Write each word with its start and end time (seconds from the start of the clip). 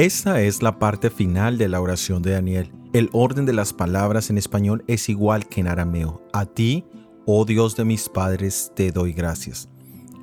Esta 0.00 0.40
es 0.40 0.62
la 0.62 0.78
parte 0.78 1.10
final 1.10 1.58
de 1.58 1.68
la 1.68 1.78
oración 1.78 2.22
de 2.22 2.30
Daniel. 2.30 2.72
El 2.94 3.10
orden 3.12 3.44
de 3.44 3.52
las 3.52 3.74
palabras 3.74 4.30
en 4.30 4.38
español 4.38 4.82
es 4.86 5.10
igual 5.10 5.46
que 5.46 5.60
en 5.60 5.68
arameo. 5.68 6.26
A 6.32 6.46
ti, 6.46 6.86
oh 7.26 7.44
Dios 7.44 7.76
de 7.76 7.84
mis 7.84 8.08
padres, 8.08 8.72
te 8.74 8.92
doy 8.92 9.12
gracias. 9.12 9.68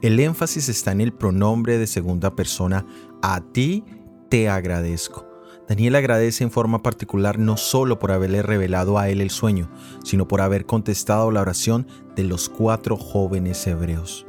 El 0.02 0.20
énfasis 0.20 0.68
está 0.68 0.94
en 0.94 1.02
el 1.02 1.14
pronombre 1.14 1.78
de 1.78 1.86
segunda 1.86 2.36
persona. 2.36 2.88
A 3.22 3.40
ti 3.54 3.84
te 4.30 4.50
agradezco. 4.50 5.28
Daniel 5.70 5.94
agradece 5.94 6.44
en 6.44 6.50
forma 6.50 6.82
particular 6.82 7.38
no 7.38 7.56
solo 7.56 8.00
por 8.00 8.12
haberle 8.12 8.42
revelado 8.42 8.98
a 8.98 9.10
él 9.10 9.22
el 9.22 9.30
sueño, 9.30 9.70
sino 10.04 10.28
por 10.28 10.42
haber 10.42 10.66
contestado 10.66 11.30
la 11.30 11.42
oración 11.42 11.86
de 12.16 12.24
los 12.24 12.50
cuatro 12.50 12.98
jóvenes 12.98 13.68
hebreos. 13.68 14.26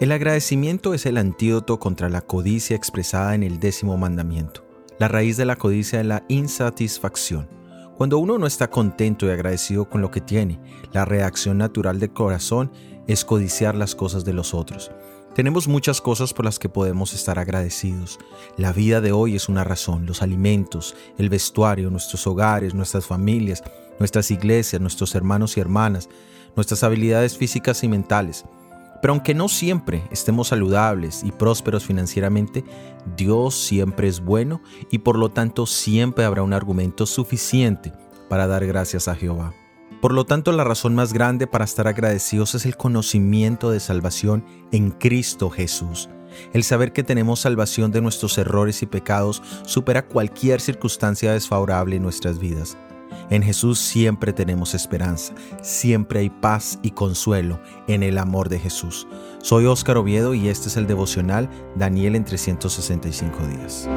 El 0.00 0.12
agradecimiento 0.12 0.94
es 0.94 1.06
el 1.06 1.16
antídoto 1.16 1.80
contra 1.80 2.08
la 2.08 2.20
codicia 2.20 2.76
expresada 2.76 3.34
en 3.34 3.42
el 3.42 3.58
décimo 3.58 3.96
mandamiento. 3.96 4.64
La 5.00 5.08
raíz 5.08 5.36
de 5.36 5.44
la 5.44 5.56
codicia 5.56 5.98
es 5.98 6.06
la 6.06 6.22
insatisfacción. 6.28 7.48
Cuando 7.96 8.18
uno 8.18 8.38
no 8.38 8.46
está 8.46 8.70
contento 8.70 9.26
y 9.26 9.30
agradecido 9.30 9.88
con 9.88 10.00
lo 10.00 10.12
que 10.12 10.20
tiene, 10.20 10.60
la 10.92 11.04
reacción 11.04 11.58
natural 11.58 11.98
del 11.98 12.12
corazón 12.12 12.70
es 13.08 13.24
codiciar 13.24 13.74
las 13.74 13.96
cosas 13.96 14.24
de 14.24 14.32
los 14.32 14.54
otros. 14.54 14.92
Tenemos 15.34 15.66
muchas 15.66 16.00
cosas 16.00 16.32
por 16.32 16.44
las 16.44 16.60
que 16.60 16.68
podemos 16.68 17.12
estar 17.12 17.40
agradecidos. 17.40 18.20
La 18.56 18.72
vida 18.72 19.00
de 19.00 19.10
hoy 19.10 19.34
es 19.34 19.48
una 19.48 19.64
razón, 19.64 20.06
los 20.06 20.22
alimentos, 20.22 20.94
el 21.18 21.28
vestuario, 21.28 21.90
nuestros 21.90 22.24
hogares, 22.28 22.72
nuestras 22.72 23.04
familias, 23.04 23.64
nuestras 23.98 24.30
iglesias, 24.30 24.80
nuestros 24.80 25.16
hermanos 25.16 25.56
y 25.56 25.60
hermanas, 25.60 26.08
nuestras 26.54 26.84
habilidades 26.84 27.36
físicas 27.36 27.82
y 27.82 27.88
mentales. 27.88 28.44
Pero 29.00 29.12
aunque 29.12 29.34
no 29.34 29.48
siempre 29.48 30.02
estemos 30.10 30.48
saludables 30.48 31.22
y 31.24 31.30
prósperos 31.30 31.84
financieramente, 31.84 32.64
Dios 33.16 33.54
siempre 33.54 34.08
es 34.08 34.20
bueno 34.20 34.60
y 34.90 34.98
por 34.98 35.18
lo 35.18 35.30
tanto 35.30 35.66
siempre 35.66 36.24
habrá 36.24 36.42
un 36.42 36.52
argumento 36.52 37.06
suficiente 37.06 37.92
para 38.28 38.46
dar 38.46 38.66
gracias 38.66 39.08
a 39.08 39.14
Jehová. 39.14 39.54
Por 40.00 40.12
lo 40.12 40.24
tanto, 40.24 40.52
la 40.52 40.64
razón 40.64 40.94
más 40.94 41.12
grande 41.12 41.46
para 41.46 41.64
estar 41.64 41.88
agradecidos 41.88 42.54
es 42.54 42.66
el 42.66 42.76
conocimiento 42.76 43.70
de 43.70 43.80
salvación 43.80 44.44
en 44.70 44.90
Cristo 44.90 45.50
Jesús. 45.50 46.08
El 46.52 46.62
saber 46.62 46.92
que 46.92 47.02
tenemos 47.02 47.40
salvación 47.40 47.90
de 47.90 48.00
nuestros 48.00 48.38
errores 48.38 48.82
y 48.82 48.86
pecados 48.86 49.42
supera 49.64 50.06
cualquier 50.06 50.60
circunstancia 50.60 51.32
desfavorable 51.32 51.96
en 51.96 52.02
nuestras 52.02 52.38
vidas. 52.38 52.76
En 53.30 53.42
Jesús 53.42 53.78
siempre 53.78 54.32
tenemos 54.32 54.74
esperanza, 54.74 55.34
siempre 55.60 56.20
hay 56.20 56.30
paz 56.30 56.78
y 56.82 56.92
consuelo 56.92 57.60
en 57.86 58.02
el 58.02 58.18
amor 58.18 58.48
de 58.48 58.58
Jesús. 58.58 59.06
Soy 59.42 59.66
Óscar 59.66 59.98
Oviedo 59.98 60.34
y 60.34 60.48
este 60.48 60.68
es 60.68 60.76
el 60.76 60.86
devocional 60.86 61.50
Daniel 61.76 62.16
en 62.16 62.24
365 62.24 63.46
días. 63.46 63.88